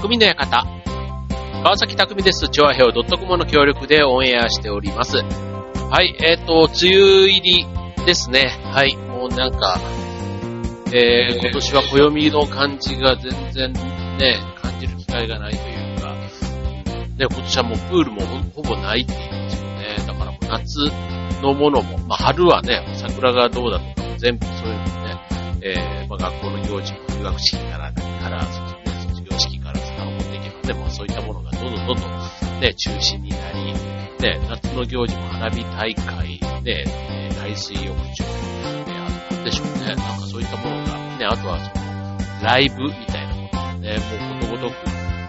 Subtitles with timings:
[0.00, 0.64] 匠の館。
[1.64, 2.48] 川崎匠です。
[2.48, 5.16] チョアヘオ .com の協力でオンエアしております。
[5.16, 7.66] はい、えっ、ー、と、梅雨入り
[8.06, 8.60] ですね。
[8.72, 9.76] はい、もうなんか、
[10.92, 18.20] えー、今年は暦の感じが全然ね、感じる機会がないというか、ね、今年はもうプールも
[18.54, 19.96] ほぼないって言うんですよね。
[20.06, 20.78] だからもう夏
[21.42, 25.20] のものも、まあ春はね、桜がどうだとかも全部そういうのね、
[25.62, 28.67] えー、まあ学校の行事も入学式からから卒業式から遡
[30.74, 33.72] っていけばね、まあそういったものがどんどんどんどんね、中心になり、
[34.20, 36.84] ね、夏の行事も花火大会、ね、
[37.40, 38.14] 海水浴場、ね、
[39.30, 44.74] あとでしょうね、なんかそういったものが、ね、あとはその、ライブみたいなものがね、もうことごとく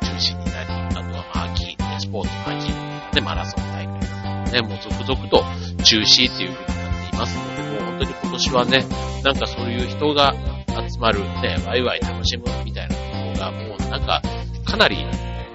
[0.06, 2.72] 中心になり、あとはまあ秋、ね、スポーツの秋、
[3.16, 5.44] ね、マラソン大会とかね、もう続々と
[5.84, 8.86] 中止っていう風になっていますので、もう本当に今年はね、
[9.24, 10.34] なんかそういう人が
[10.68, 14.22] 集まる、ね、ワイワイ楽しむみたいなとことが、もうなんか、
[14.66, 14.98] かなり、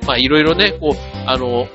[0.07, 0.95] まあいろいろね、こう、
[1.27, 1.67] あの、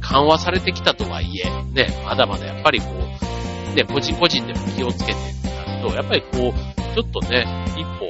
[0.00, 7.44] 緩和されてきたとはいえ、ね、まだまだやっぱりこう、ね、個人個人でも気をつけてってなると、やっぱりこう、ちょっとね、
[7.76, 8.08] 一歩、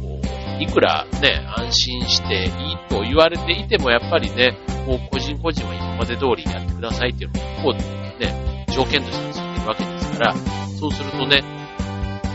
[0.00, 0.20] こ
[0.58, 2.50] う、いくらね、安心していい
[2.88, 10.34] と言われていても、やっぱりね、こう、個人個人は今まで通りやってくださいっていうのが、こう、ね、条件としてついてるわけですから、
[10.78, 11.42] そうするとね、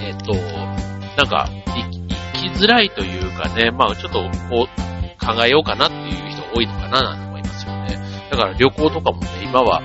[0.02, 0.33] えっ、ー、と、
[1.16, 1.89] なんか、生
[2.39, 7.99] きづらいというかね、まあちょっとこう、考えようかなっていう人多いのかななんて思いますよね。
[8.31, 9.81] だから旅行とかもね、今は、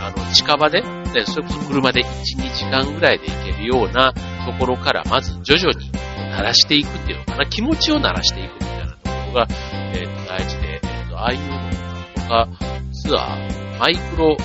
[0.00, 5.90] あの、近場で、ね、それこそ車で1、2時間ぐらいで行けるようなところから、まず徐々に
[6.36, 9.46] 慣らしていくっていうのかな、気持ちを慣らしていくみたいなところが、
[9.94, 11.70] えっ、ー、と、大事で、えっ、ー、と、ああいうの
[12.14, 12.48] とか、
[12.92, 14.36] ツアー、マイクロ、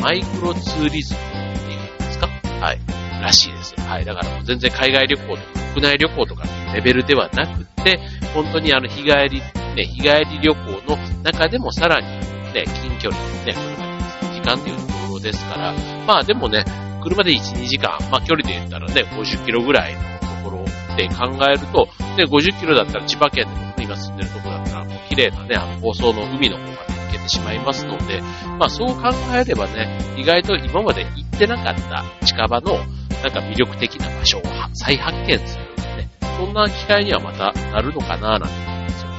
[0.00, 2.28] マイクロツーリズムっていうんですか？
[2.60, 3.05] はい。
[3.20, 3.74] らしいです。
[3.80, 4.04] はい。
[4.04, 8.00] だからもう全然海外旅行とか国内旅行とかのレベルではなくて、
[8.34, 9.42] 本当にあの日帰り、
[9.74, 12.06] ね、日帰り旅行の中でもさらに
[12.54, 13.86] ね、近距離ね、車
[14.30, 15.74] で時間っていうところですから、
[16.06, 16.64] まあでもね、
[17.02, 20.64] 車で1、2時間、まあ距離で言ったらね、50キロぐらいのところ
[20.96, 26.74] で考えると、ね、50キロだったら千葉県でも今住んでるところだったら、もう綺麗なね、あの放送の海の方まで
[27.06, 28.22] 行けてしまいますので、
[28.58, 32.78] まあそう考えればね、意外と今まで行ってなかった近場の
[33.26, 34.42] なんか魅力的な場所を
[34.74, 35.64] 再発見する
[35.96, 36.08] ね。
[36.38, 39.16] そんな機会にはまたなるのかななんて思うんですよね。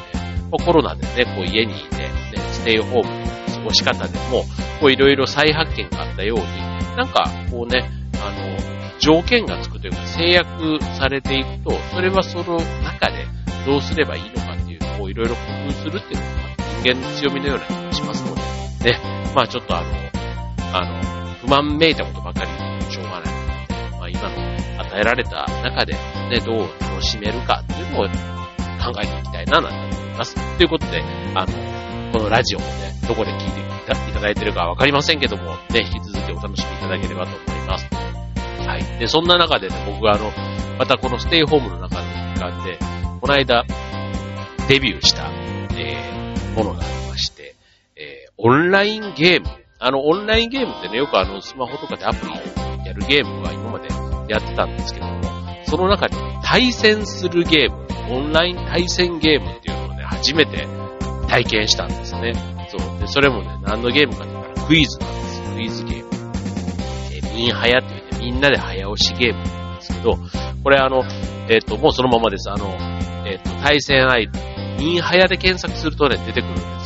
[0.50, 2.09] まコロナでね、こう家にいて、ね、
[2.53, 4.45] ステイホームの過ごし方でも、
[4.79, 6.45] こういろいろ再発見があったように、
[6.95, 7.90] なんかこうね、
[8.23, 8.57] あの、
[9.00, 13.28] 条件がつくというか制約されていくと、それはその中で
[13.66, 16.47] どうすればいいのかっていうのをいろいろ工夫するっていうのが
[16.81, 18.35] 人間の強みのような気がしますの
[18.84, 19.00] で、ね、
[19.35, 19.88] まあちょっとあの、
[20.74, 22.56] あの、不満めいたことばかり
[24.77, 30.35] 与えられた中でね、どう楽しめるかっていうのを考えていきたいななんて思います。
[30.57, 31.01] ということで、
[31.35, 33.59] あの、このラジオもね、どこで聞いて
[34.09, 37.88] いただいてるかわかりませんけども、ね、引き続きお楽しみいただければと思います。
[38.67, 38.99] はい。
[38.99, 40.31] で、そんな中でね、僕があの、
[40.77, 42.77] またこのステイホームの中の一環で、
[43.21, 43.63] この間、
[44.67, 45.31] デビューした、
[45.77, 47.55] えー、ものがありまして、
[47.95, 49.47] えー、オンラインゲーム。
[49.79, 52.33] あの、オンラインゲームってね、よくあの、スマホとかでアプリ
[52.83, 53.88] でやるゲームは今まで
[54.27, 55.21] やってたんですけども、
[55.65, 60.67] その中に対戦するゲーム、オンライン対戦ゲームっていうのをね、初めて
[61.27, 62.33] 体験したんですね。
[62.69, 62.99] そう。
[62.99, 65.47] で、それもね、何のゲームかって言ったらクイズなんですよ。
[65.55, 66.09] クイズゲーム。
[67.13, 70.17] えー、ミンハヤって言ってみんなで早押しゲームなんですけど、
[70.63, 71.03] これあの、
[71.49, 72.49] えっ、ー、と、もうそのままです。
[72.49, 72.75] あの、
[73.25, 74.39] えっ、ー、と、対戦相手、
[74.79, 76.76] ミンハヤで検索するとね、出てくるんです、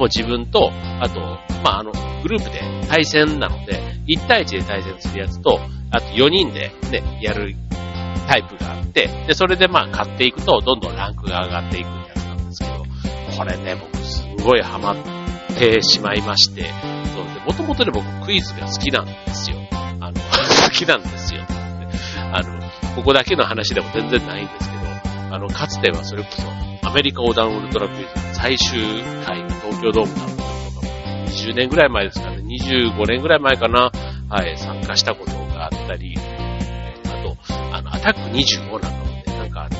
[0.00, 1.20] もう自分と、あと、
[1.62, 7.54] まあ、あの、グループで対戦なので、1対1で対戦するやつと、あと4人でね、やる
[8.26, 12.84] タイプがあって、で、それでまあ買っていくと、どんどんランクが上がっていくやつなんですけど、
[13.36, 14.96] これね、僕すごいハマっ
[15.58, 16.64] てしまいまして、
[17.14, 19.58] そうで、もともとね、僕クイズが好きなんですよ。
[20.00, 20.12] あの、
[20.64, 21.42] 好きなんですよ。
[22.32, 22.58] あの、
[22.96, 28.80] ここだけの話でも全然ないんですけど、あの、かつてはそれこそ、アメリカ横断ウルトラクイズの最終
[29.26, 29.49] 回
[29.80, 30.40] 東京ドームだった
[31.30, 33.90] 20年ぐらい前ですかね、25年ぐらい前かな、
[34.28, 37.36] はい、参加したことがあったり、あと、
[37.72, 39.78] あの、アタック25なんかもね、なんかあの、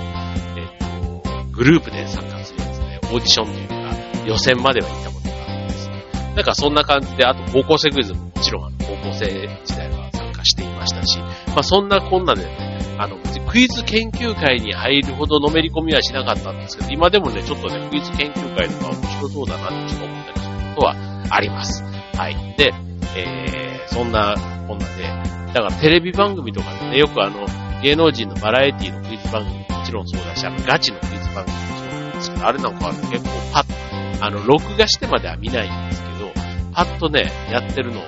[0.59, 6.05] えっ、と、グループで参加するやつで、オーディションっていうか、予選までは行ったことがあるんですね。
[6.35, 9.27] なんかそんな感じで、あと高校生クイズももちろんあの、高校生
[9.67, 11.19] 時代は参加していましたし、
[11.49, 13.17] まあそんなこんなでね、あの、
[13.49, 20.95] クイズ研究会に入るほどのめり込みはしなかったんですけど、今でもね、ちょっとね、クイズ研究会とか面白そうだなってちょっと思ったりすることは
[21.31, 21.83] あります。
[21.83, 22.35] はい。
[22.59, 22.75] で、
[23.17, 24.35] えー、そんな
[24.69, 25.05] こんなで、
[25.55, 27.47] だからテレビ番組とかでね、よくあの、
[27.83, 36.31] 芸能人のバラエティのクイズ番組ももちろんそうだし、あの、ガチのクイズ番組もそうなんですけど、あれなんかは結構パッ、あの、録画してまでは見ないんですけど、
[36.75, 38.03] パッとね、やってるのを、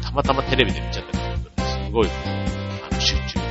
[0.00, 2.08] たまたまテレビで見ちゃったりすると、すごい、
[2.88, 3.41] あの、集中。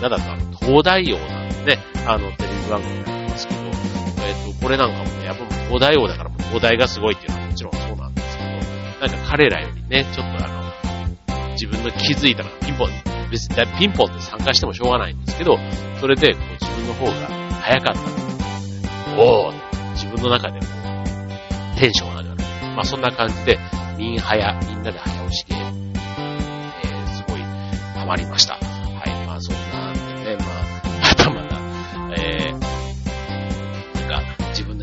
[0.00, 8.50] なんだと、あの、東大王なんでね、あの、テレビ番組になってますけど、えっ、と、これなんかもね、やっぱ東大王だから東大がすごいっていうのはもちろんそうなんですけど、
[9.08, 10.60] なんか彼らよりね、ちょっとあの、
[11.52, 12.90] 自分の気づいたらピンポン、
[13.30, 15.58] 別にピンポンで参加してもしょうがないんですけど、
[16.00, 17.12] それでこう自分の方が
[17.60, 18.20] 早かった
[19.18, 19.52] おお
[19.92, 20.66] 自分の中でも
[21.78, 22.28] テンション上がる。
[22.74, 23.58] まあそんな感じで、
[23.98, 25.92] みん早、みんなで早押しゲーム、
[26.84, 27.40] えー、すごい
[27.96, 28.69] ハマりました。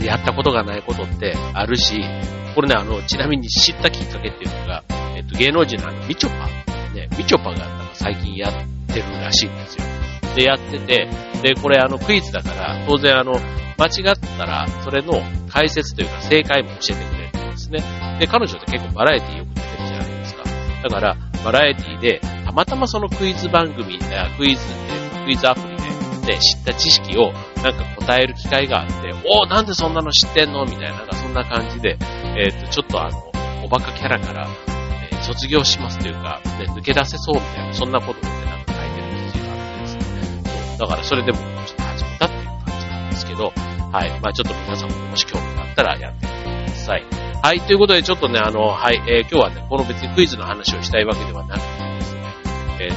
[0.07, 2.01] やったことがないことってあるし、
[2.55, 4.83] これね、あの、ちなみに知ったきっかけっていうのが、
[5.15, 6.47] えっと、芸能人のあの、みちょぱ、
[6.93, 8.53] ね、みちょぱがなんか最近やっ
[8.87, 9.83] てるらしいんですよ。
[10.35, 11.09] で、やってて、
[11.43, 13.33] で、これあの、クイズだから、当然あの、
[13.77, 17.83] 間違ったら、それの解説というか正解も教えてくれるんですね。
[18.19, 20.43] で、彼女って結構バラエティよく出てるじゃないですか。
[20.83, 23.99] だから、バラエティで、たまたまそのクイズ番組、
[24.37, 24.73] クイズで、
[25.25, 25.75] クイズアプリ
[26.25, 27.31] で、ね、知った知識を
[27.63, 28.93] なんか答える機会があって、
[29.25, 30.65] おーなんでそんなの知ってんの？
[30.65, 31.97] みたいな、なんかそんな感じで、
[32.37, 33.31] えっ、と、ちょっとあの、
[33.65, 34.47] おバカキャラから、
[35.11, 40.03] えー、卒業しますというか、ね、抜け出せそうみたいな、そんなことってなんか書いてる記事があってですね。
[40.45, 40.77] そう。
[40.79, 41.45] だからそれでもちょっ
[41.75, 43.51] と始めたっていう感じなんですけど、
[43.91, 44.19] はい。
[44.21, 46.31] まあちょっと皆さんももし興味があったらやってみ
[46.65, 47.03] てください。
[47.41, 47.61] はい。
[47.61, 52.21] ということで、ちょっとね、あの、はい、えー、今日はね、この別にクイズの話をしたいわけではなくてですね、
[52.81, 52.95] えっ、と、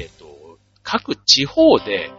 [0.00, 2.10] えっ、と、各地方で、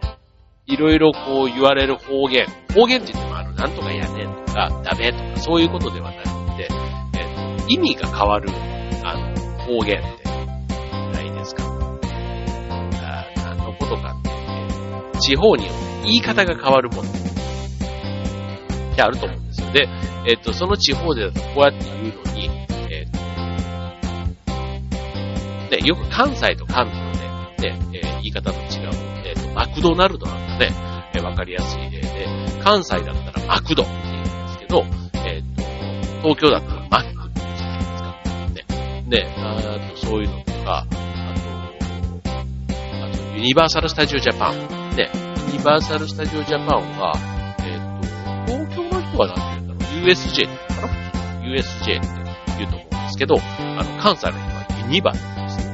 [0.68, 2.46] いろいろこう言われる方言。
[2.74, 6.28] 方言って言ってもあの、なんとかやねんとか、ダメとか、そういうことではなく
[6.58, 6.68] て、
[7.14, 8.50] えっ、と、意味が変わる、
[9.02, 9.34] あの、
[9.64, 10.28] 方言って
[11.14, 11.64] ないですか。
[11.64, 14.22] あ何のことかっ
[15.14, 17.12] て、地方によって言い方が変わるものっ
[18.94, 19.72] てあると思うんですよ。
[19.72, 19.88] で、
[20.26, 22.50] えっ、と、その地方でこうやって言うのに、
[22.90, 23.18] えっ、と、
[25.76, 27.18] ね、よく関西と関東
[27.56, 28.90] で、ね、えー、言い方の違う、
[29.24, 30.70] えっ、と、マクドナルドなんかね、
[31.14, 32.26] えー、わかりやすい例で、
[32.62, 34.84] 関西だったらマクドって言うんですけど、
[35.24, 35.62] えっ、と、
[36.22, 38.72] 東京だったらマックって言うじゃないです。
[38.72, 39.08] ね。
[39.08, 40.98] で、あとそういうのとか、あと、
[43.04, 44.96] あとユニバーサル・スタジオ・ジャパン。
[44.96, 45.10] ね、
[45.52, 47.14] ユニバーサル・スタジオ・ジャパンは、
[47.60, 47.80] えっ、
[48.46, 50.94] と、東京の人は何て言うんだろう ?USJ って言うかな
[51.46, 52.08] ?USJ って
[52.58, 55.72] 言うと思うんですけど、あの、関西の人はユニバって言うんですよ。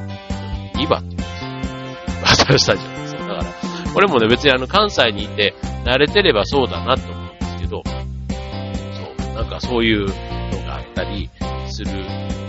[0.75, 1.43] ユニバって言うんです。
[1.43, 2.94] ユニバーサル・スタジオ。
[3.95, 5.53] これもね、別にあの、関西にいて、
[5.85, 10.13] 慣れてればそうだなと思うんですけど、そう、なんかそういうの
[10.67, 11.29] があったり
[11.67, 11.93] するん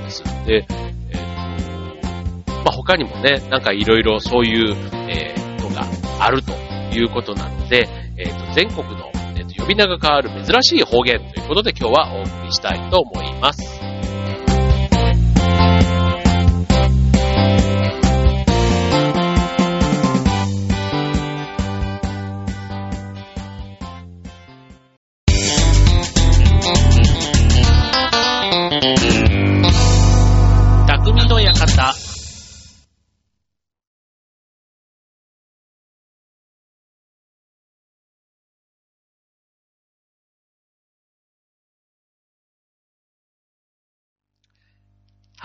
[0.03, 0.25] です。
[0.45, 4.75] で、えっ、と、まあ、他にもね、なんかいろいろそういう、
[5.09, 5.87] えー、のが
[6.19, 6.53] あると
[6.93, 7.89] いうことなので、
[8.19, 13.76] えっ、と、全国の、えーと、呼び名が変わる珍しい方言ということで今日はお送りしたいと思います。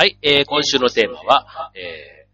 [0.02, 2.28] はい、えー、今週のテーマは、えー、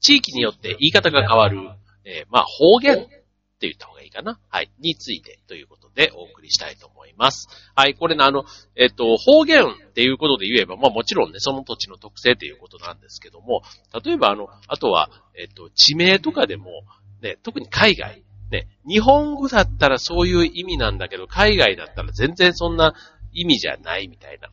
[0.00, 1.60] 地域によって言い方が変わる、
[2.04, 3.24] えー、まあ、方言って
[3.60, 4.40] 言った方がいいかな。
[4.48, 7.46] はい、についてということでお送りしたいと思います。
[7.76, 8.42] はい、これね、あの、
[8.74, 13.62] えっ、ー、と、方言っていうことで言えば、まあもちろんね、その土地の特性ということなんですけども、
[14.04, 15.08] 例えばあの、あとは、
[15.40, 16.82] えっ、ー、と、地名とかでも、
[17.22, 22.96] ね、特に海外、ね、日本語だったらそういう意味なんだけど、海外だったら全然そんな
[23.32, 24.50] 意味じゃないみたいな。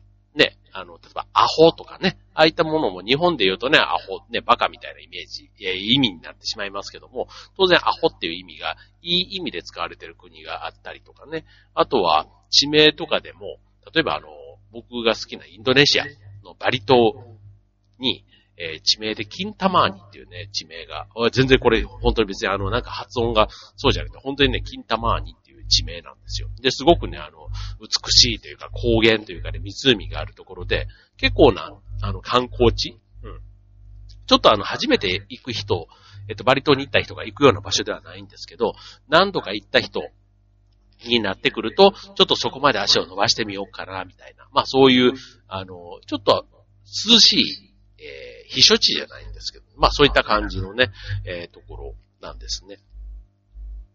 [0.72, 13.58] あの、例えば、アホとかね、ああいったものも日本で言うとね、アホ、ね、バカみたいなイメージ、え意味になってしまいますけども、当然アホっていう意味が、いい意味で使われてる国があったりとかね、あとは、地名とかでも、
[13.94, 14.28] 例えばあの、
[14.72, 16.04] 僕が好きなインドネシア
[16.44, 17.14] のバリ島
[17.98, 18.24] に、
[18.56, 25.34] え、地名でキンタマーニっていうね、地名が、全然これ、本当に別にあの、なんか発音がそうじゃなくて、本当にね、キンタマーニ
[25.72, 26.48] 地名なんですよ。
[26.60, 27.48] で、すごくね、あの、
[27.80, 30.86] 美しいというか、高原というかね、湖があるところで、
[31.16, 33.40] 結構な、あの、観光地うん。
[34.26, 35.88] ちょっとあの、初めて行く人、
[36.28, 38.74] えっと、バリ島に行った人が行くような場所ではないんですけど、
[39.08, 40.02] 何度か行った人
[41.04, 44.46] になってくると、ちょっとそこまで足を伸ばしてみようかな、みたいな。
[44.52, 45.14] まあそういう、
[45.48, 46.46] あの、ちょっと
[46.84, 50.90] 涼しい、えー、避暑地じゃないんですけどまあそういった感じのね、
[51.24, 52.78] えー、ところなんですね。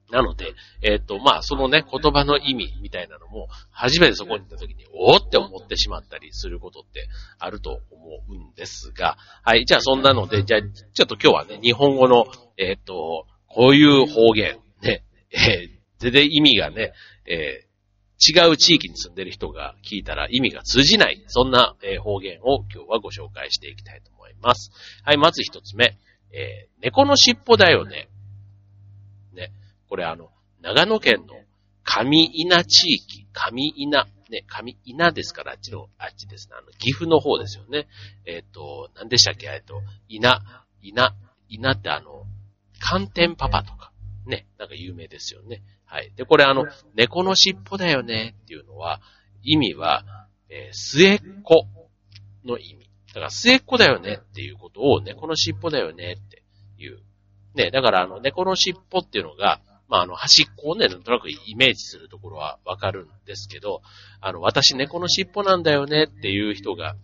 [0.10, 7.08] なので、えっ、ー、と、まあ、そのね、言葉の意味みたいなのも、初めてそこに行った時に、おおって思ってしまったりすることって
[7.40, 12.26] あると思うんですが、はい、じゃあそんなので、じゃあ、ちょっと今日はね、日本語の、
[12.58, 16.94] えっ、ー、と、こういう方言、ね、えー、全然意味がね、
[17.26, 17.68] えー、
[18.20, 24.72] 違う地域に住んでる人が聞いたら意味が通じない、そんな、え方言を今日はご紹介していきたいと思います。
[25.04, 25.98] はい、まず一つ目、
[26.32, 28.10] え、猫の尻尾だよね。
[29.90, 30.30] これあの、
[30.62, 31.36] 長野県の
[31.84, 37.88] 上稲地域、上稲、ね、上稲ですから、あっちの、あっちですね、あの、岐阜の方ですよね。
[38.26, 40.42] えっ、ー、と、何でしたっけ、えっと、稲、
[40.82, 41.16] 稲、
[41.48, 42.26] 稲ってあの、
[42.80, 43.94] 寒天パパとか、
[44.26, 45.64] ね、なんか有名ですよね。
[45.86, 46.12] はい。
[46.16, 46.66] で、これあの、
[46.96, 49.02] 猫の尻尾だよねっていうのは、
[49.42, 51.66] 意味は、えー、末っ子
[52.44, 52.90] の意味。
[53.08, 56.44] だから末っ子だよねっていうことを猫の尻尾だよねって
[56.78, 57.00] いう。
[57.56, 63.82] ね、だからあの、猫の尻尾っていうのが、まあ、あの、端っこをね、なんとなくイメージするところはわかるんですけど、
[64.20, 66.96] あの、私猫の尻尾なんだよねっていう人が、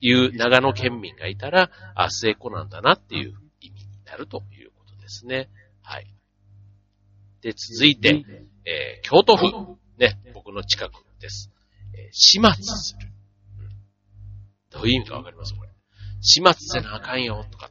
[0.00, 5.48] 言う長野県民がいたら、あ、末っ子なんだなっていう意味になるということですね。
[5.80, 6.06] はい。
[7.40, 8.24] で、続いて、
[8.64, 9.46] えー、京都府、
[9.98, 11.50] ね、僕の近くです。
[11.94, 13.08] えー、始末する。
[14.70, 15.54] どういう意味かわかります？
[15.54, 15.70] これ。
[16.20, 17.70] 始末せなあかんよ、とか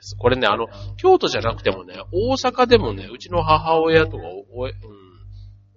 [0.00, 0.16] です。
[0.16, 0.66] これね、あの、
[0.96, 4.76] 京都じゃなくてもね、大阪でもね、うちの母親とか、おえ、うん、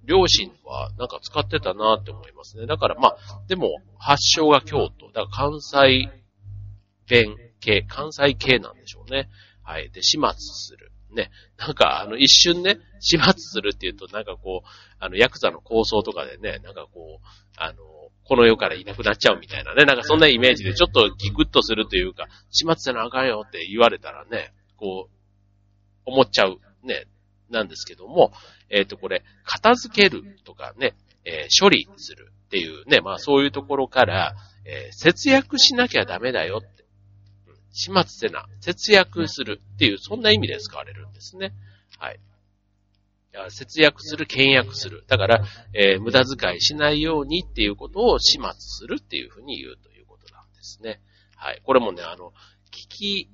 [0.06, 2.66] 両親はなんか使ってたなって思いますね。
[2.66, 5.08] だからまあ、でも発祥が京都。
[5.08, 6.10] だから関西
[7.08, 9.30] 弁系、関西系なんでしょうね。
[9.62, 9.90] はい。
[9.92, 10.92] で、始末する。
[11.14, 11.30] ね。
[11.58, 14.68] なんか、あの、一瞬ね、始末するっていうと、なんかこう、
[15.00, 17.26] あの、ヤクザの構想とかでね、なんかこう、
[17.58, 17.78] あの、
[18.26, 25.14] この世からいなくなっちゃうみたいなね、なんかそんなイメージでちょっとギクッとするというか、始末せなあかんよって言われたらね、こう、
[26.06, 27.06] 思っちゃう、ね、
[27.50, 28.32] なんですけども、
[28.70, 36.86] えっ、ー、と、これ、片付けるとかね、えー、処理するっていうね、まあそういうところから、えー、節約しなきゃダメだよって、
[37.72, 41.54] 始末せな、節約するっていう、そんな意味で使われるんですね。
[41.98, 42.20] はい。
[43.50, 45.04] 節約する、倹約する。
[45.08, 51.02] だから、えー、無駄遣いしないようにっていうことを始末するっていうふうに言うということなんですね。
[51.36, 51.62] はい。
[51.64, 52.32] これもね、あの、
[52.72, 53.30] 聞き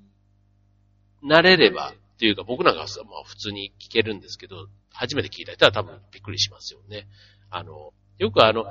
[1.23, 7.07] 慣れれば、っていうか僕なんかはまあ普通に聞けるんですけど、初めて聞いた人は多分びっくりしますよね。
[7.49, 8.65] あの、よくあの、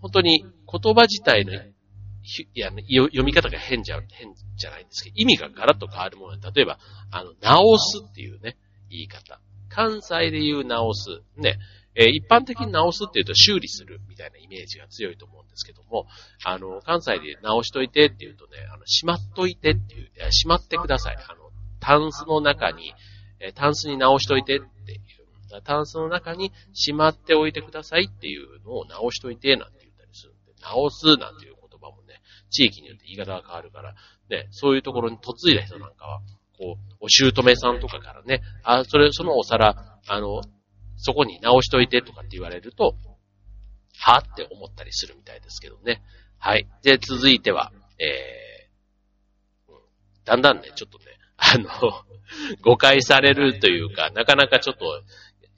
[0.00, 6.78] 本当に言葉自体のいや読み方が変じゃ、変じゃないんですけど、意味がガラッと変わるもので、例えば、
[7.10, 8.56] あの、直すっていうね、
[8.90, 9.40] 言い方。
[9.78, 11.22] 関西で言う直す。
[11.36, 11.56] ね。
[11.94, 16.08] えー、一般的に直すって言うと修理するみたいなイメージが強いと思うんですけども、
[16.44, 21.16] あの、関西で直しといてって言うとね、あの、しまっといてっていう、しまってください。
[21.16, 22.92] あの、タンスの中に、
[23.38, 32.20] えー、タンスに直しといてっていう、タンスの中にしまっておいてくださいっていうのを直しといてなんて言ったりするんで、直すなんていう言葉もね、
[32.50, 33.94] 地域によって言い方が変わるから、
[34.28, 36.20] ね、そういうところに嫁いだ人なんかは、
[36.58, 40.42] こう、お姑さんとかからね、あ、それ、そのお皿、あの、
[40.96, 42.96] そこに直しといてとかって言われると、
[43.98, 46.02] はって思ったりするみたいですけどね。
[46.38, 46.68] はい。
[46.82, 49.72] で、続いては、えー、
[50.24, 51.04] だんだんね、ちょっとね、
[51.36, 51.68] あの、
[52.62, 55.02] 誤解されるというか、なかなかちょっと、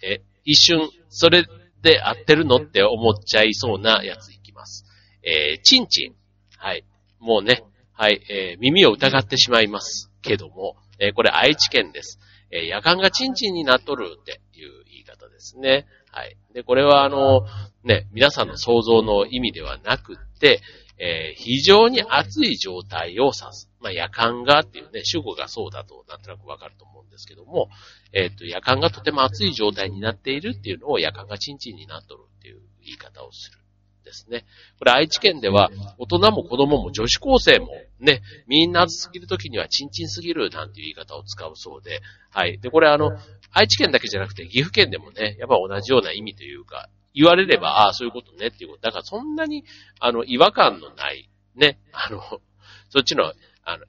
[0.03, 1.45] え、一瞬、それ
[1.83, 4.87] で合ってるのって思っちゃいそうなやついきます。
[5.23, 6.15] えー、チンチン。
[6.57, 6.85] はい。
[7.19, 12.21] もうね、はい、えー、耳を疑ってしまいますけども、え、これ愛知県です。
[12.51, 15.87] え、夜間がチンチンになっとるっていう言い方ですね。
[16.13, 16.37] はい。
[16.53, 17.47] で、これはあの、
[17.85, 20.61] ね、皆さんの想像の意味ではなくって、
[20.99, 23.71] えー、非常に暑い状態を指す。
[23.81, 27.71] まあ、夜間がっていうね、主語がそうだとなんとなくわかると思うんですけども、
[28.13, 33.59] えっ、と、夜間がとても暑い状態になっているっていうのを夜間がチンチンになっとるっていう言い方をする。
[34.05, 34.45] ですね。
[34.79, 42.59] これ愛知県では大人も子供も女子高生もね、みんな暑すぎる時にはチンチンすぎるなんていう言い方を使うそうで、はい。
[42.59, 43.13] で、これあの、
[43.53, 48.83] 愛知県だけじゃなくて岐阜県でもね、やっぱ同じような意味というか、言われれば、ああ、そういうことねっていうこと。
[48.83, 49.65] だからそんなに、
[49.99, 52.23] あの、違和感のない、ね、あの、
[52.89, 53.33] そっちの、
[53.65, 53.85] あの、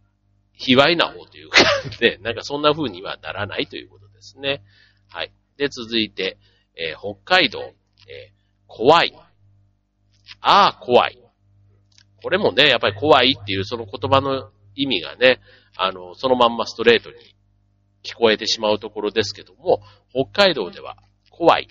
[0.53, 1.63] 卑猥な方というか、
[2.01, 4.63] ね、なんかそんな風にはならないということですね。
[5.09, 5.31] はい。
[5.57, 6.37] で、続いて、
[6.75, 7.61] えー、北海道、
[8.07, 8.33] えー、
[8.67, 9.13] 怖い。
[10.41, 11.17] ああ、怖い。
[12.21, 15.39] これもね、やっぱり怖いっていうその言葉の意味がね、
[15.75, 17.15] あの、そのまんまストレートに
[18.03, 19.81] 聞こえてしまうところですけども、
[20.11, 20.97] 北海道では
[21.29, 21.67] 怖い。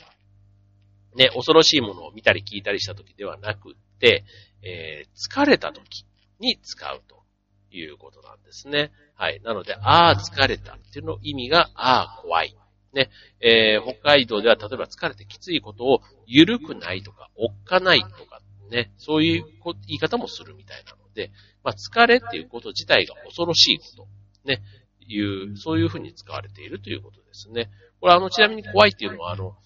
[1.16, 4.24] ね、恐ろしいものを見たり聞いたりした時ではなくって、
[4.62, 6.06] えー、疲れた時
[6.38, 7.24] に使うと
[7.70, 8.92] いうことなんですね。
[9.14, 9.40] はい。
[9.42, 12.56] なので、ああ、疲れたっていうの意味が、ああ、怖い。
[12.92, 13.10] ね。
[13.40, 18.92] えー、北海道では例えば疲れてきついことを、ゆるくないとか、おっかないとか、ね。
[18.96, 21.30] そういう言い方もするみたいなので、
[21.62, 24.08] まあ、疲れっていうこと自体が恐ろしいこと。
[24.44, 24.62] ね。
[25.06, 27.70] いう、そういうふうに使われているということですね。
[28.00, 29.56] これあの、ちなみに怖いっていうのは、あの、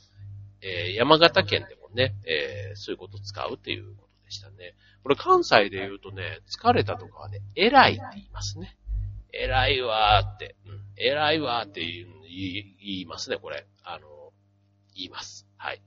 [0.62, 4.74] えー、山形県でもね、えー、そういうことを使うっていうことでしたね。
[5.02, 8.76] これ関西で言うとね、疲れたとかはね、偉いって言いますね。
[9.32, 13.66] 偉いわーって、うん、偉いわーって言言いますね、これ。
[13.82, 14.32] あの、
[14.94, 15.46] 言います。
[15.56, 15.82] はい。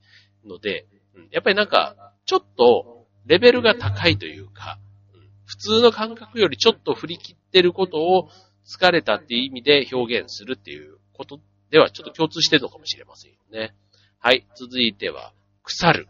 [0.46, 2.97] ので、うん、やっぱりなんか、ちょっと、
[3.28, 4.78] レベルが高いというか、
[5.44, 8.30] 普通の感覚よりちょっと振り切ってることを
[8.66, 11.38] 疲れたっていう意味で表現するっていうこと
[11.70, 13.74] ではちょっと共通してるのかもしれませんよね。
[14.18, 14.46] はい。
[14.56, 15.32] 続いては、
[15.62, 16.08] 腐る。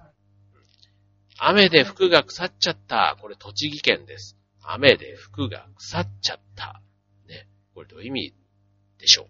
[1.39, 3.17] 雨で服が腐っちゃった。
[3.21, 4.37] これ栃木県です。
[4.63, 6.81] 雨で服が腐っちゃった。
[7.29, 7.49] ね。
[7.75, 8.35] これどういう意味
[8.99, 9.29] でしょ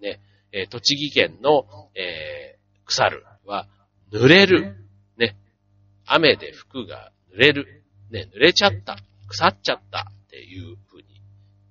[0.00, 0.02] う？
[0.02, 0.20] ね。
[0.52, 3.68] えー、栃木県の、えー、腐るは、
[4.12, 4.83] 濡れる。
[6.06, 7.84] 雨で服が濡れる。
[8.10, 8.28] ね。
[8.34, 8.98] 濡れちゃった。
[9.28, 11.20] 腐っちゃったっていう風に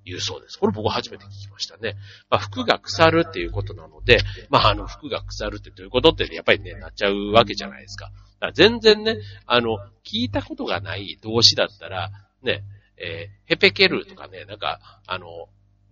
[0.06, 0.58] 言うそうです。
[0.60, 1.96] これ僕初めて聞きましたね。
[2.30, 8.06] まあ、服が腐るっていうことなので、まあ、あの、服が腐るってどういうことってね、やっぱりね、なっちゃうわけじゃないですか。
[8.06, 12.12] だから全然ね、あの、聞いたことがない動詞だったら、
[12.42, 12.64] ね、
[12.98, 15.28] えー、ヘペケルとかね、なんか、あの、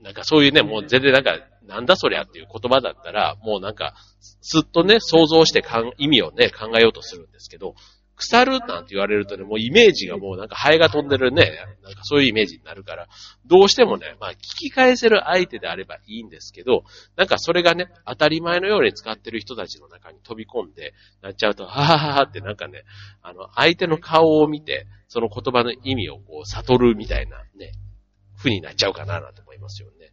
[0.02, 7.76] なんかそういうね、もう全然なんか、なんだそりゃっていう言葉だったら、もうなんか、すっとね、想像してかん意味をね、考えようとするんですけど、
[8.22, 11.52] 腐るなんて言われるとね、もうイメージがもうなんかハエが飛んでるね、
[11.82, 13.08] なんかそういうイメージになるから、
[13.48, 16.84] どうしてもね、まあ聞き返せる相手であればいいんですけど、
[17.16, 22.84] なんかそれがね、当たり前のように使ってる人たちの中に飛び込んで、なっちゃうと、ははははってなんかね、
[23.24, 27.72] あの、相手の顔を見て、その言葉の意味をこう悟るみたいなね、
[28.38, 30.12] 風になっちゃうかななんて思いますよね。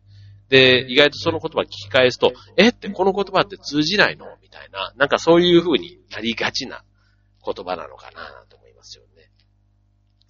[0.49, 6.83] で、意外とその言葉聞き返すと、えってこの言葉って通じないのみたいな、なんかそういう風になりがちな
[7.45, 9.31] 言葉なのかなと思いますよね。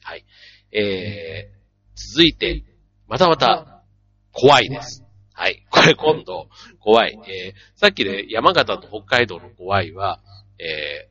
[0.02, 0.24] はい。
[0.72, 2.64] えー、続いて、
[3.06, 3.84] またまた、
[4.32, 5.04] 怖いです。
[5.32, 5.64] はい。
[5.70, 6.48] これ今度、
[6.80, 7.18] 怖い。
[7.26, 10.20] えー、さっきで、ね、山形と北海道の怖いは、
[10.58, 11.08] え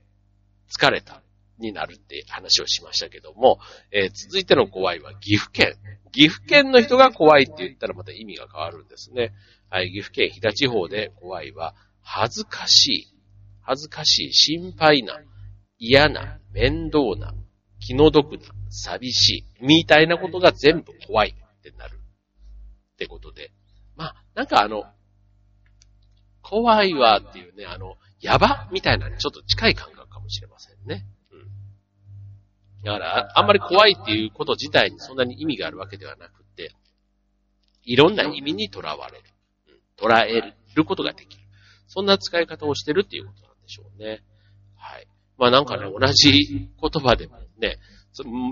[0.70, 1.22] ー、疲れた
[1.60, 3.60] になるって話をしましたけども、
[3.92, 5.76] えー、続いての怖いは岐阜県。
[6.12, 9.34] 岐阜県の人が怖いって言ったらまた意味が変わるんですね。
[9.70, 9.92] はい。
[9.92, 13.14] 岐阜県飛騨地方で怖いは、恥ずかしい。
[13.62, 15.20] 恥ずかしい、心配な、
[15.78, 17.34] 嫌な、面倒な、
[17.80, 22.00] 気の毒な、寂しい、みたいなことが全部怖いってなる。
[22.94, 23.52] ってことで。
[23.96, 24.86] まあ、なんかあの、
[26.42, 31.06] 怖いわっていうね、あの、やばみたいなちょっと近い感覚かもしれませんね。
[31.32, 32.84] うん。
[32.84, 36.72] だから、あんまり怖いっていうこと自体にそんなに意味があるわけではなくて、
[37.84, 39.24] いろんな意味にとらわれる。
[39.68, 41.44] うん、捉えることができる。
[41.88, 44.24] そんな使い方をしてるっていうことなんでしょうね。
[44.76, 45.08] はい。
[45.38, 47.78] まあなんかね、同じ言葉でもね、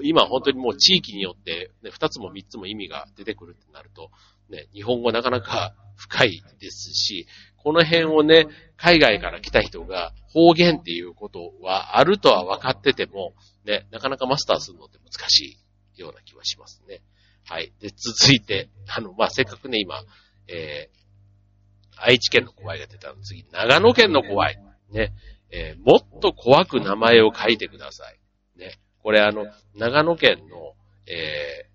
[0.03, 4.11] 今本当にもう地域によってね、二つも三つも意味が出てくるってなると、
[4.49, 13.33] ね、日本語なかなか深いですし、この辺をね、海外から来た人が方言っていうことはあるとは分かってても、
[13.65, 15.57] ね、なかなかマスターするのって難し
[15.97, 17.01] いような気はしますね。
[17.43, 17.73] はい。
[17.79, 20.03] で、続いて、あの、まあ、せっかくね、今、
[20.47, 24.57] えー、愛知県の怖いが出たの次、長野県の怖い。
[24.91, 25.13] ね。
[25.51, 28.19] えー、もっと怖く名前を書いてください。
[28.57, 28.79] ね。
[29.01, 30.73] これあの、長野県の、
[31.07, 31.69] え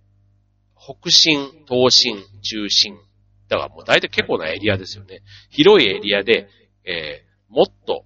[0.76, 2.96] ー、北進、東進、中心。
[3.48, 5.22] だからもう大体結構なエリアですよね。
[5.50, 6.48] 広いエリアで、
[6.84, 8.04] えー、もっと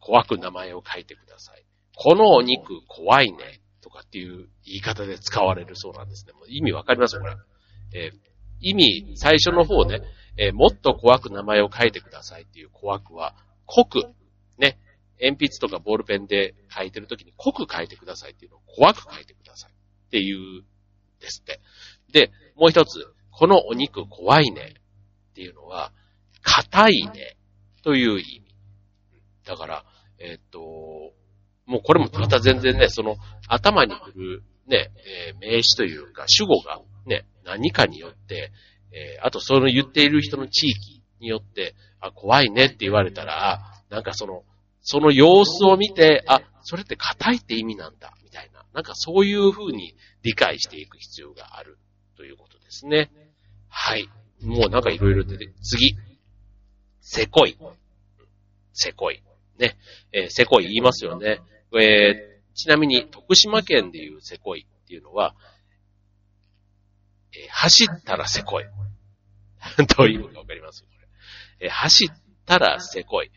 [0.00, 1.64] 怖く名前を書いてください。
[1.96, 3.60] このお肉怖いね。
[3.80, 6.32] とかっていう言い方で使われるそうなんですね。
[6.32, 7.34] もう意味わかります、これ。
[7.92, 8.18] えー、
[8.60, 10.02] 意味、最初の方ね、
[10.36, 13.34] えー、もっと怖く名前を書いてくださいっていう怖くは、
[13.66, 14.04] 濃く、
[14.60, 14.78] ね、
[15.20, 20.64] 鉛筆とかボールペンで書いてるときに濃く書いてくださいっていうのを怖く書いてくださいっていうん
[21.20, 21.60] ですって。
[22.12, 24.74] で、もう一つ、このお肉怖いね
[25.30, 25.92] っていうのは、
[26.42, 27.36] 硬いね
[27.82, 28.44] という意味。
[29.44, 29.84] だから、
[30.18, 30.60] え、っと、
[31.66, 33.16] もうこれもまた全然ね、その
[33.48, 34.90] 頭に来るね、
[35.28, 38.52] えー、名詞というか主語がね、何かによって、
[38.92, 44.44] えー、あとその言っている人の地域によって、あ、怖いねって言われたら、なんかその、
[44.82, 48.64] その様子を見て、あ、それって硬いって意味なんだ、みたいな。
[48.72, 51.78] なんかそういう風に理解していく必要がある
[52.16, 53.10] ということですね。
[53.68, 54.08] はい。
[54.42, 55.96] もうなんかいろいろ出て、次。
[57.00, 57.56] せこい。
[58.72, 59.22] せこい。
[59.58, 59.76] ね。
[60.12, 61.40] えー、せこい言いますよね。
[61.78, 65.34] えー、ちなみに徳島県でいうせこいっていうのは、
[67.32, 68.64] えー、走ったらせこい。
[69.96, 70.82] どういう意味かわかります？
[70.82, 70.88] こ
[71.60, 71.66] れ。
[71.66, 72.08] えー、走っ
[72.46, 73.30] たらせこい。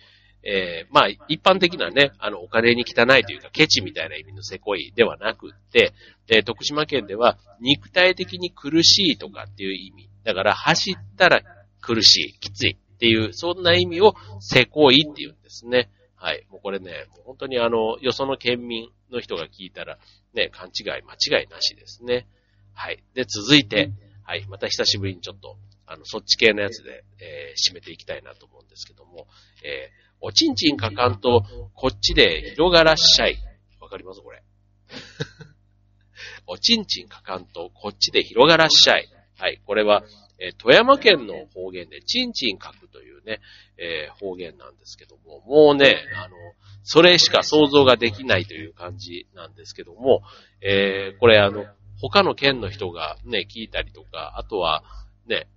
[0.46, 5.94] えー、まあ、一般的なね、あの、お金に汚いというか、ケチみたいな意味のせこいではなくって、
[6.28, 10.10] で、徳島県では、肉体的に苦しいとかっていう意味。
[10.24, 11.42] だから、走ったら
[11.82, 15.90] 苦しい、きついっていう、そんな意味をせこいって言うんですね。
[16.16, 16.46] はい。
[16.50, 19.98] もうこれね、もう本当にあの、よその県民の人が聞いたら、
[20.34, 22.28] ね、勘違い、間違いなしですね。
[22.74, 23.04] はい。
[23.14, 23.92] で、続いて、
[24.24, 24.46] はい。
[24.48, 29.28] また久しぶりにちょっと、あの、そっち系のやつで、えー、締めていきたいなと思うんですけども、
[29.64, 31.44] えー、おちんちんかかんと、
[31.74, 33.38] こっちで広がらっしゃい。
[33.80, 34.44] わかりますこれ。
[36.48, 39.08] おちんちんかかんと、こっちで広がらっしゃい。
[39.38, 39.62] はい。
[39.66, 40.04] これは、
[40.40, 43.40] えー、富山県の方言で、ちんちんかくというね、
[43.78, 46.36] えー、方言なんですけども、もうね、あの、
[46.84, 50.22] それしか想像ができないという感じなんですけども、
[50.62, 51.66] えー、これあの、
[52.02, 54.84] 他の県の人がね、聞いたりとか、あとは、
[55.26, 55.48] ね、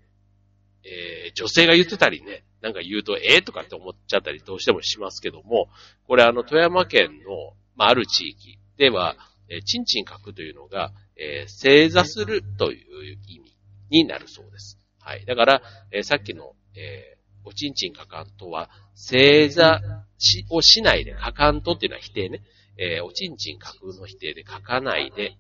[0.86, 5.68] えー、女性が言ってたりね、なんか言うと、ええー、とかって思っちゃったりどうしてもしますけども、
[6.06, 9.16] これあの、富山県の、まあ、ある地域では、
[9.48, 13.56] えー、ちんちん書くというのが、えー、正座するという意味
[13.90, 14.78] になるそうです。
[15.00, 15.24] はい。
[15.24, 19.80] だから、えー、さっきの、えー、おちんちんかかんとは、正座
[20.18, 22.42] し、をしないで、かかんとっていうのは否定ね。
[22.78, 25.32] えー、おちんちん架空の否定で書かないで、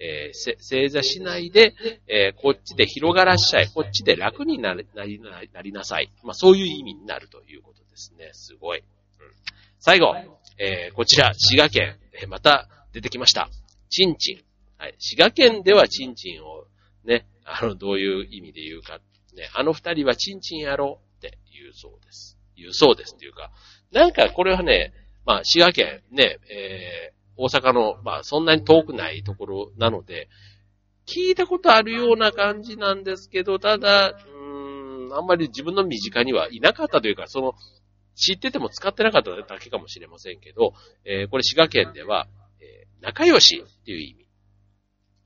[0.00, 1.74] えー、正座しないで、
[2.08, 3.68] えー、こっちで広がらっしゃい。
[3.68, 5.20] こっちで楽になりなり
[5.52, 6.10] なりなさい。
[6.24, 8.30] まあ、そういう意味になるということですね。
[8.32, 8.78] すごい。
[8.78, 8.84] うん、
[9.78, 10.14] 最後、
[10.58, 13.50] えー、こちら、滋賀県、え、また出てきました。
[13.90, 14.42] ちんちん。
[14.78, 14.94] はい。
[14.98, 16.64] 滋賀県ではちんちんを
[17.04, 19.00] ね、あの、どういう意味で言うか。
[19.34, 22.38] ね、あの二人はちんちんやろうって言うそうです。
[22.56, 23.50] 言うそうですっていうか、
[23.92, 24.92] なんかこれはね、
[25.24, 30.28] まあ、滋賀県ね、えー、大阪の、まあ、そんなに遠くないところなので、
[31.06, 37.54] 聞いたことあるような感じなんですけど、ただ、うーん、あんまり自分の身近にはいなかったというか、その、
[38.14, 42.28] 知ってても使ってなかっただけかもしれませんけど、えー、これ滋賀県では、
[42.60, 44.26] えー、仲良しっていう意味。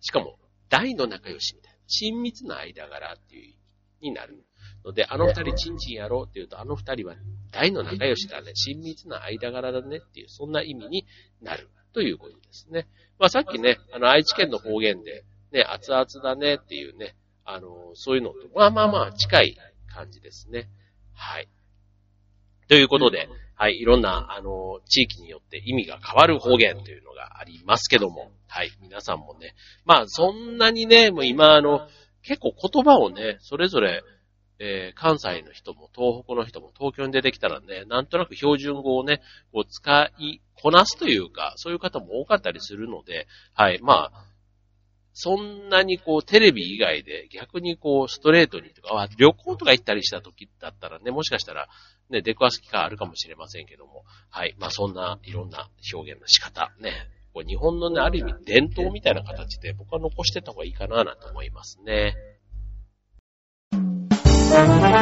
[0.00, 0.38] しかも、
[0.68, 1.78] 大の仲良しみたいな。
[1.86, 3.56] 親密な間柄っていう意
[4.00, 4.44] 味になる。
[4.84, 7.14] ので、あの二人チンチンやろうって言うと、あの二人は
[7.50, 11.06] 大の仲良しだね、親密な間柄だねっていう、そんな意味に
[11.40, 12.86] なるということですね。
[13.18, 19.56] まあさっきね、あの愛知県の方言で、ね、熱々だねっていうね、あの、そういうのと、まあまあまあ近い
[19.88, 20.68] 感じですね。
[21.14, 21.48] はい。
[22.68, 29.54] ということで、はい、いろんな、あの、地域によって意味が変わる方言というのがありますけども、はい、皆さんもね、
[29.84, 31.86] まあそんなにね、もう今あの、
[32.22, 34.02] 結構言葉をね、それぞれ
[34.58, 39.20] えー、関西の人も東北の人も東京に出てきたらね、なんとなく標準語をね、
[39.52, 44.24] こう使いこなすというか、そういう方も多かったりするので、はい、まあ、
[45.12, 51.68] そんなにこうテレビ以外で逆にこうストレートにとか、旅行とか行ったりした時だったらね、もしかしたら
[52.10, 56.92] ね、出くわす機会あるかもしれませんけども、はい、まあそんないろんな表現の仕方、ね、
[57.32, 62.14] こう日本のね、ある意味伝統みたいな形で僕は残してた方がいいかななんて思いますね。
[64.94, 65.00] は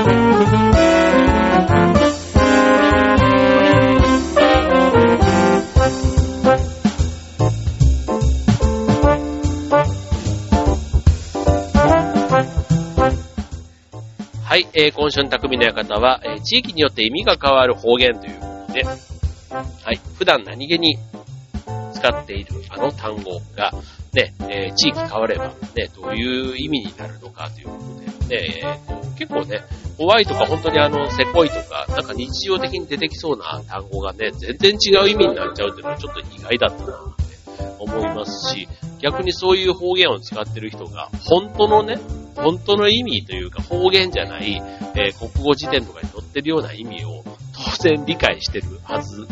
[14.56, 18.96] い、えー、今週の匠の館は、えー、地域によって意味が変わる方言ということで、は
[19.92, 20.96] い、普段何気に
[21.92, 23.72] 使っているあの単語が、
[24.14, 29.60] ね、えー、地域変われば、ね、どういう意味になるのかということで、ね、えー結構ね、
[29.96, 37.22] 怖いとか本当にあの、せこいとか、なんか日常的に出てきそうな単語がね、全然違う意味になっちゃうっていうのはちょっと意外だったなって
[37.78, 38.68] 思いますし、
[39.00, 41.98] 逆にそういう方言を使ってる人が、本当のね、
[42.36, 44.62] 本当の意味というか方言じゃない、
[44.94, 49.26] えー、国語辞典とかに載ってるような意味を当然理解してるはず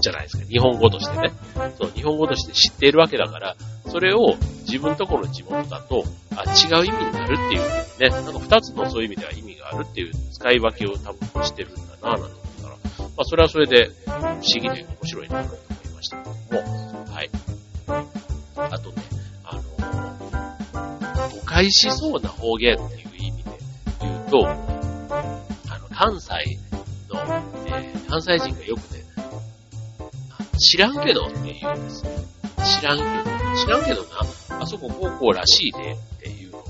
[0.00, 0.44] じゃないですか。
[0.44, 1.32] 日本語としてね。
[1.78, 3.56] そう、日本語として知っているわけだから、
[3.90, 6.04] それを自分とこの地元だと、
[6.36, 7.62] あ、違う意味になるっていう
[7.98, 12.76] ね、なんか二つのそういう意味では意味があるっていう使い分けを多分してるんだなぁなんて思ったら、ま
[13.18, 17.30] あそれはそれで不思議で面白いなと思いましたけども、はい。
[18.56, 19.02] あとね、
[19.44, 19.62] あの
[21.28, 23.50] 誤解しそうな方言っていう意味で
[24.02, 26.58] 言うと、あの、関西
[27.12, 27.20] の、
[27.66, 29.04] えー、関西人がよくね、
[30.58, 32.12] 知らんけどって言うんですよ。
[32.64, 33.39] 知らんけど。
[33.56, 36.64] 知らんけどな、あそこ高校らしいでっていうの、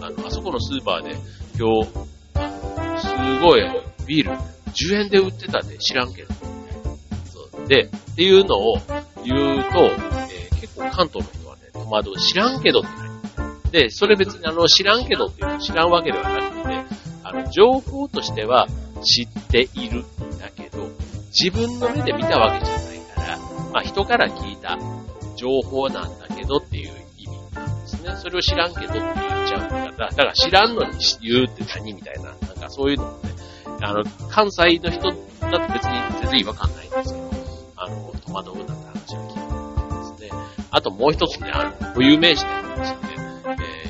[0.00, 1.16] あの、あそこのスーパーで
[1.58, 2.14] 今日、
[3.00, 3.62] すごい
[4.06, 4.36] ビール
[4.72, 6.34] 10円で売ってたんで知らんけど。
[7.32, 8.76] そうで、っていうのを
[9.24, 9.84] 言うと、
[10.30, 12.16] えー、結構関東の人はね、戸惑う。
[12.18, 13.14] 知らんけどって何
[13.70, 16.84] で、それ別にあの、知らんけどっていうと知らんわけではなくて、
[17.24, 18.68] あの、情報としては
[19.02, 20.88] 知っているんだけど、
[21.30, 23.38] 自分の目で見たわけじゃないから、
[23.72, 24.78] まあ人から聞いた
[25.36, 26.23] 情報なんだ
[28.24, 29.12] それを知らんけどって言っ
[29.46, 33.34] ちゃうんだから、だから知らんのに言うって何みたいな、なんかそういうのもね、
[33.82, 37.30] あの、関西の人だと別に全然違和感ないんですけど、
[37.76, 40.40] あの、戸惑うなんて話を聞いてですね。
[40.70, 43.14] あともう一つね、あの、固有名詞でありましてね、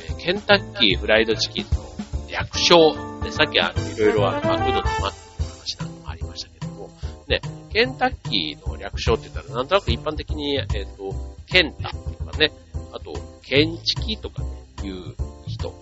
[0.08, 1.84] えー、ケンタッキーフライドチキンの
[2.28, 6.90] 略称、ね、さっきあの、いろいろあの、マクドとマックの話なんかもありましたけども、
[7.28, 7.40] ね、
[7.72, 11.14] ケンタッキーの略称って言ったら、なんとなく一般的に、えっ、ー、と、
[11.46, 12.50] ケンタとかね、
[12.92, 15.14] あと、ケンチキとかねいう
[15.46, 15.72] 人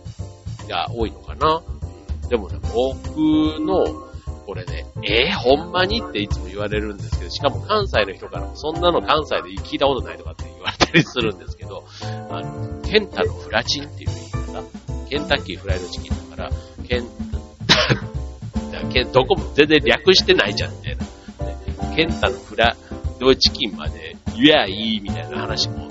[0.68, 1.62] が多いのかな。
[2.28, 3.84] でもね、僕の、
[4.46, 11.84] これね、えー、ほんまにっていつも言われるんですけど、しかも関西の人からもそんなの関西で聞いたことないとかって言われたりするんですけど、
[12.30, 14.62] あの、ケンタのフラチンっていう言い方。
[15.08, 16.50] ケンタッキーフライドチキンだから、
[16.88, 17.06] ケン
[18.72, 21.06] タ、ケン、どこも全然略してないじゃん、みたいな。
[21.94, 22.76] ケンタのフラ
[23.20, 25.81] ドチキンまで言えばいいみたいな話も、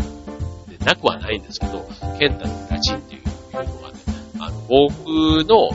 [0.86, 1.88] なくはないんですけど、
[2.20, 4.00] ケンタのフラチンっていうのはね、
[4.40, 5.70] あの、僕の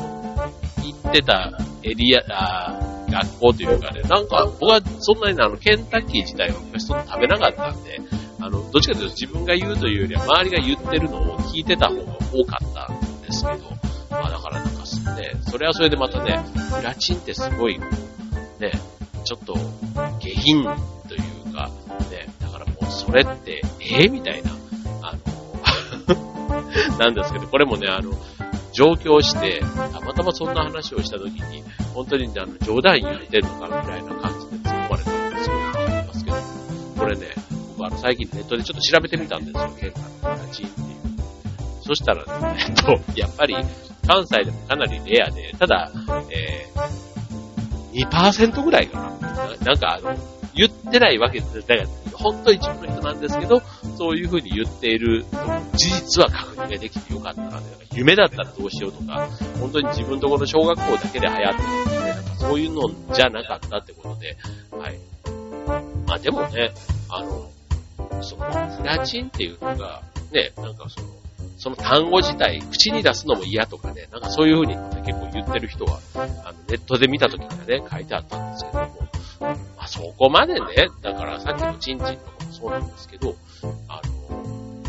[0.83, 8.01] 行ってたエリア、あ学校というかね、なんか僕はそんなにあの、ケンタッキー自体は昔そんな食べなかったんで、
[8.41, 13.71] あの、どっちかというと自分が言うというよりは周りが言ってるのを聞いてた方が多かったんですけど、
[14.11, 14.81] まあだからなんか
[15.17, 16.41] ね、それはそれでまたね、
[16.77, 18.73] プラチンってすごい、ね、
[19.25, 19.55] ちょっと
[20.19, 20.65] 下品
[21.09, 21.19] とい
[21.51, 21.71] うか、
[22.11, 24.51] ね、だからもうそれって、ええー、みたいな、
[26.99, 28.13] なんですけど、これもね、あの、
[28.73, 36.37] 上京して、たまたまそんな話をした時に、本当にねあの冗談言ってるのかなぐらいな感じで突っ込まれたんですごいと思いますけど、
[36.99, 37.27] これね、
[37.79, 40.97] 僕あの最近ネットでちょっと調べてみたんですよ、ケンタの形っていう。
[41.81, 43.57] そしたらね、えっと、やっぱり
[44.07, 45.91] 関西でもかなりレアで、ただ、
[46.31, 49.07] えー、2%ぐらいかな。
[49.65, 50.15] なんかあの、
[50.55, 51.67] 言ってないわけです。
[51.67, 53.63] だから、本当に一部の人なんですけど、
[53.97, 55.25] そういうふうに言っている
[55.75, 57.61] 事実は確認ができてよかったな
[57.93, 59.29] 夢だったらどうしようとか、
[59.59, 64.37] 本当に自分とこの小学校だけで流行ってるんで、ね、なんかそういうのじゃなかったってことで、
[64.71, 64.99] はい。
[66.07, 66.73] まあでもね、
[67.09, 67.51] あの、
[68.23, 68.45] その、
[68.77, 71.07] フラチンっていうのが、ね、なんかその、
[71.59, 76.19] その単語自体、口に出すのも嫌とかね、なんかそういう風に、結構言ってる人は、あ
[76.53, 79.09] の、ネットで見た時にはね、書いてあったんですけども、
[79.41, 83.37] まあそこまでね、だからさっきのチンチンとかそうなんですけど、
[83.89, 84.13] あの、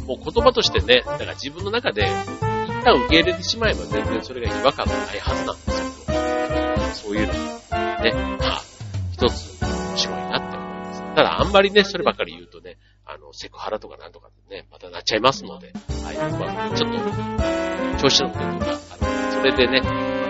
[0.06, 8.62] もう言葉としてね、だから自分の中で、一旦受け入れてしまえば全然それが違和感がないはずなんですけど、そういうのね、まあ、
[9.12, 11.16] 一つ面白いなって思います。
[11.16, 20.27] ただあんまりね、そればっかり言うとね、あの、セクハラとかなんとかね、またなっちゃいますので、はい、まあ、ちょっと、調子乗ってるとか、あの、それでね、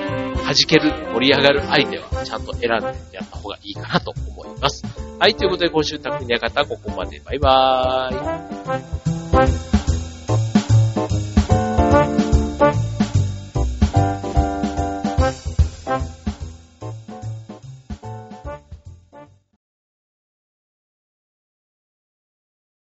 [0.54, 4.84] 弾ける、盛り上がる相手はちゃんと選んでやった方がいいかなと思います。
[5.20, 7.20] はい、ということで今週匠の館ここまで。
[7.20, 9.77] バイバーイ。